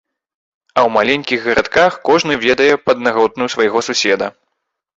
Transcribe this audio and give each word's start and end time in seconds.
А 0.75 0.79
ў 0.87 0.93
маленькіх 0.95 1.39
гарадках 1.49 1.99
кожны 2.09 2.33
ведае 2.47 2.73
паднаготную 2.89 3.49
свайго 3.57 3.87
суседа. 3.93 4.35